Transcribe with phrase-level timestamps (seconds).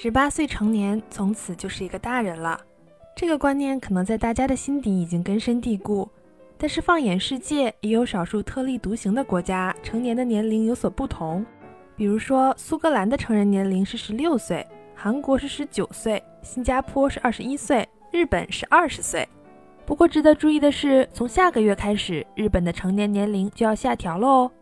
[0.00, 2.60] 十八岁成年，从此就是一个大人了。
[3.16, 6.08] 这个观念可能在大家的心底已经根深蒂固，
[6.56, 11.44] 但是放眼世界，也有少数特立独行的国家，成年的年龄有所不同。
[11.96, 19.28] 比如说，苏格兰的成人年龄是十六岁，韩国是十九岁，新加坡是二十一岁，日本是二十岁。
[19.84, 24.52] 不过值得注意的是，从下个月开始，日本的成年年龄就要下调了哦。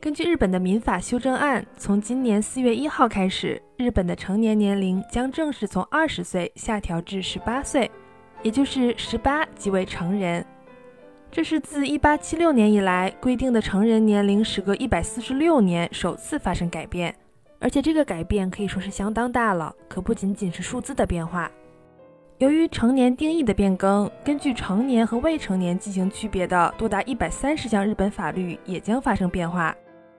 [0.00, 7.90] 根据日本的民法修正案，从今年四月一号开始，日本的成年年龄将正式从二十岁下调至十八岁，
[8.44, 10.44] 也就是十八即为成人。
[11.32, 17.12] 这是自一八七六年以来规定的成人年龄时隔一百四十六年首次发生改变，
[17.58, 21.50] 而且这个改变可以说是相当大了，可不仅仅是数字的变化。
[22.38, 29.74] 由于成年定义的变更，根据成年和未成年进行区别的多达一百三十项日本法律也将发生变化。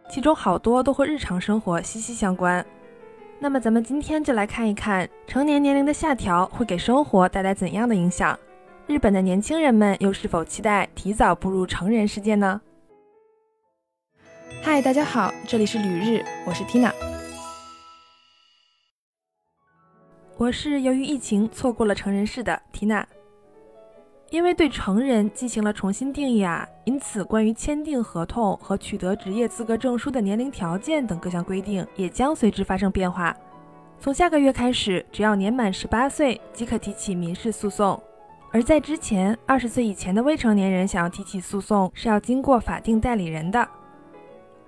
[0.09, 2.65] 其中好多都和日常生活息息相关。
[3.37, 8.37] 那么咱们今天就来看一看成年年龄的下调会给生活带来怎样的影响？
[8.87, 12.59] 日本的年轻人们又是否期待提早步入成人世界呢？
[14.63, 16.91] 嗨，大家好，这里是旅日，我是 Tina。
[20.37, 23.05] 我是由于疫情错过了成人式的 Tina。
[24.31, 33.35] 因为对成人进行了重新定义啊，因此关于签订合同和取得职业资格证书的年龄条件等各项规定也将随之发生变化。
[33.99, 38.01] 从下个月开始，只要年满十八岁即可提起民事诉讼，
[38.51, 43.67] 而在之前二十岁以前的未成年人想要提起诉讼是要经过法定代理人的。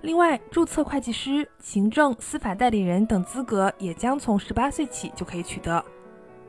[0.00, 5.82] 另外，注册会计师、行政、司法代理人等资格也将从十八岁起就可以取得。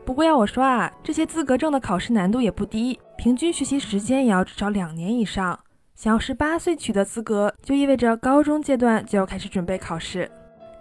[0.06, 5.58] 不过要我说啊，这些资格证的考试难度也不低，平均学习时间也要至少两年以上。
[5.95, 10.30] 想要十八岁取得资格，就意味着高中阶段就要开始准备考试，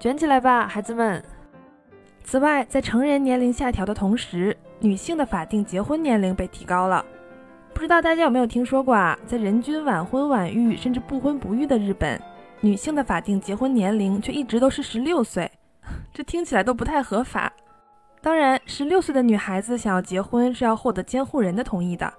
[0.00, 1.22] 卷起来吧，孩子们！
[2.24, 7.04] 此外，在成人年龄下调的同时，女性的法定结婚年龄被提高了。
[7.72, 9.16] 不知道大家有没有听说过啊？
[9.26, 12.20] 在人均晚婚晚育甚至不婚不育的日本，
[12.60, 15.48] 女性的法定结婚年龄却一直都是十六岁，
[16.12, 17.52] 这听起来都不太合法。
[18.22, 22.10] 当然，十六岁的女孩子想要结婚是要获得监护人的同意的。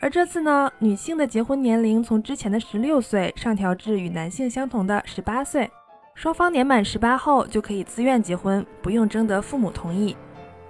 [0.00, 5.70] 而这次呢，女性的结婚年龄从之前的十六岁上调至与男性相同的十八岁，
[6.12, 10.16] 双方年满十八后就可以自愿结婚，不用征得父母同意。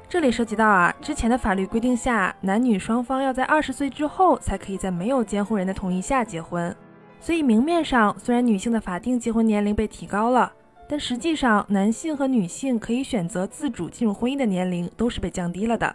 [0.07, 6.75] 这里涉及到啊，之前的法律规定下，男女双方要在二十岁之后才可以在没有监护人的同意下结婚。
[7.21, 10.53] 所以明面上虽然女性的法定结婚年龄被提高了。
[10.89, 15.95] 但实际上，男性和女性可以选择自主进入婚姻的年龄都是被降低了的。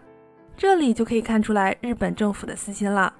[0.56, 3.12] 这里就可以看出来日本政府的私心了。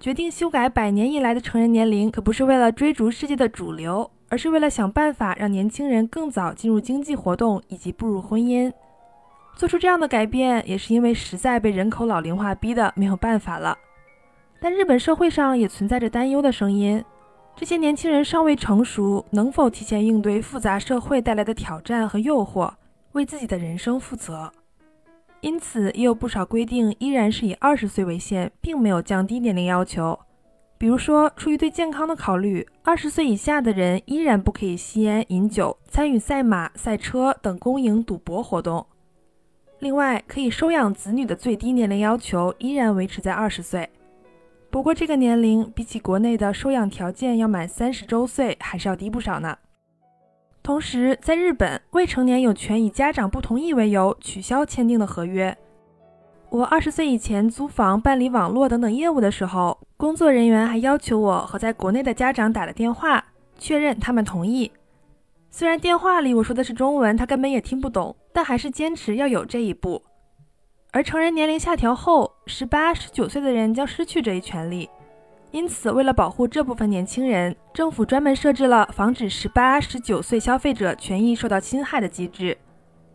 [0.00, 8.72] 决定修改百年以来的成人年龄，可不是为了追逐世界的主流，而是为了想办法让年轻人更早进入经济活动以及步入婚姻。
[9.54, 13.76] 做出这样的改变，也是因为实在被人口老龄化逼得没有办法了。
[14.58, 17.04] 但日本社会上也存在着担忧的声音。
[17.56, 22.70] 这些年轻人尚未成熟，能否提前应对复杂社会带来的挑战和诱惑，
[23.12, 24.50] 为自己的人生负责？
[25.40, 30.18] 因此，也有不少规定依然是以二十岁为限，并没有降低年龄要求。
[30.76, 38.84] 比如说，出于对健康的考虑，二十岁以下的人依然不可以吸烟、饮酒、参与赛马、赛车等公营赌博活动。
[39.78, 43.88] 另外，可以收养子女的最低年龄要求依然维持在二十岁。
[44.74, 49.56] 不过，这个年龄比起国内的收养条件要满三十周岁，还是要低不少呢。
[50.64, 55.56] 同时，在日本，未成年有权以家长不同意为由取消签订的合约。
[56.50, 63.24] 我二十岁以前租房、办理网络等等业务的时候，工作人员还要求我和在国内的家长打了电话，
[63.56, 64.72] 确认他们同意。
[65.52, 70.02] 虽然电话里我说的是中文，他根本也听不懂，但还是坚持要有这一步。
[70.90, 74.88] 而成人年龄下调后，十八、十九岁的人将失去这一权利。
[75.50, 82.58] 因此，为了保护这部分年轻人，政府专门设置了防止十八、十九岁消费者权益受到侵害的机制。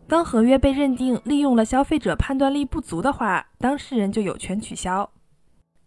[0.08, 5.08] 当合约被认定利用了消费者判断力不足的话，当事人就有权取消。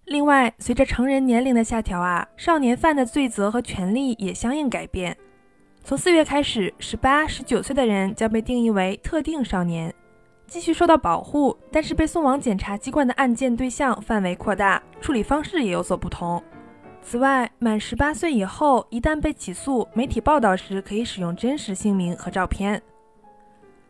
[0.05, 5.17] 另外，随着成人年龄的下调啊，少年犯的罪责和权利也相应改变。
[5.83, 9.93] 从四月开始，十八、十九岁的人将被定义为特定少年。
[10.53, 16.39] 继续受到保护，但是被送往检察机关的案件对象范围扩大，处理方式也有所不同。
[17.01, 22.79] 此外，满十八岁以后，一旦被起诉，媒体报道时可以使用真实姓名和照片。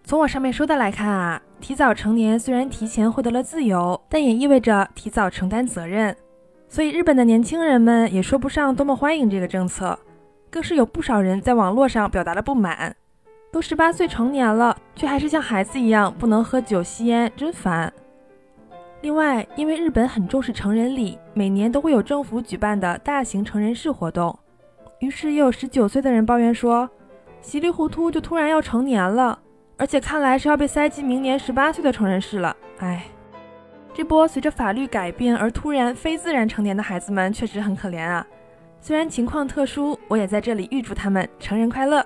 [0.05, 6.15] 从我上面说的来看啊，提早成年虽然提前获得了自由，但也意味着提早承担责任。
[6.69, 9.99] 所以，日本的年轻人们也说不上多么欢迎这个政策，
[10.49, 12.95] 更是有不少人在网络上表达了不满。
[13.53, 17.93] 都十八岁成年了，却还是像孩子一样不能喝酒吸烟，真烦。
[19.01, 24.35] 另外，因为日本很重视成人礼，每年都会有政府举办的大型成人式活动，
[25.01, 26.89] 于是也有十九岁的人抱怨说，
[27.41, 29.37] 稀里糊涂就突然要成年了，
[29.77, 32.57] 而且看来是要被塞进明年十八岁的成人式了。
[32.79, 33.03] 唉。
[33.93, 38.25] 这波随着法律改变而突然非自然成年的孩子们确实很可怜啊！
[38.81, 42.03] 虽然情况特殊，我也在这里预祝他们成人快乐。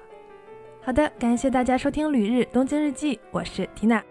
[0.88, 4.01] 好的，感谢大家收听《旅日东京日记》，我是缇娜。